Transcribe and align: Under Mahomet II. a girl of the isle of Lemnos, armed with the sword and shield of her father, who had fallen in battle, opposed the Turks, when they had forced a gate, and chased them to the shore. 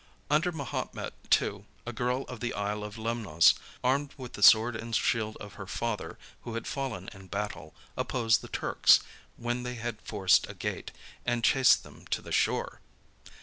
Under 0.31 0.51
Mahomet 0.51 1.13
II. 1.39 1.65
a 1.85 1.93
girl 1.93 2.23
of 2.23 2.39
the 2.39 2.55
isle 2.55 2.83
of 2.83 2.97
Lemnos, 2.97 3.53
armed 3.83 4.15
with 4.17 4.33
the 4.33 4.41
sword 4.41 4.75
and 4.75 4.95
shield 4.95 5.37
of 5.37 5.53
her 5.61 5.67
father, 5.67 6.17
who 6.41 6.55
had 6.55 6.65
fallen 6.65 7.07
in 7.13 7.27
battle, 7.27 7.75
opposed 7.95 8.41
the 8.41 8.47
Turks, 8.47 9.01
when 9.37 9.61
they 9.61 9.75
had 9.75 10.01
forced 10.01 10.49
a 10.49 10.55
gate, 10.55 10.89
and 11.23 11.43
chased 11.43 11.83
them 11.83 12.07
to 12.07 12.23
the 12.23 12.31
shore. 12.31 12.79